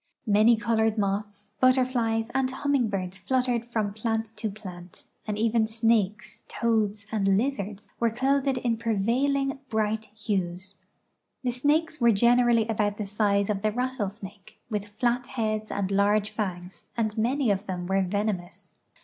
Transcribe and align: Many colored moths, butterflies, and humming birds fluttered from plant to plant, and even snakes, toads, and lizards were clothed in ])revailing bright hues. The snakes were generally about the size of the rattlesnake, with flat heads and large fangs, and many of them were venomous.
Many 0.25 0.55
colored 0.57 0.97
moths, 0.97 1.51
butterflies, 1.59 2.31
and 2.33 2.49
humming 2.49 2.89
birds 2.89 3.19
fluttered 3.19 3.65
from 3.71 3.93
plant 3.93 4.35
to 4.37 4.49
plant, 4.49 5.05
and 5.27 5.37
even 5.37 5.67
snakes, 5.67 6.41
toads, 6.47 7.05
and 7.11 7.37
lizards 7.37 7.87
were 7.99 8.09
clothed 8.09 8.57
in 8.57 8.77
])revailing 8.79 9.59
bright 9.69 10.05
hues. 10.05 10.79
The 11.43 11.51
snakes 11.51 12.01
were 12.01 12.11
generally 12.11 12.67
about 12.67 12.97
the 12.97 13.05
size 13.05 13.47
of 13.47 13.61
the 13.61 13.71
rattlesnake, 13.71 14.59
with 14.71 14.87
flat 14.87 15.27
heads 15.27 15.69
and 15.69 15.91
large 15.91 16.31
fangs, 16.31 16.85
and 16.97 17.15
many 17.15 17.51
of 17.51 17.67
them 17.67 17.85
were 17.85 18.01
venomous. 18.01 18.73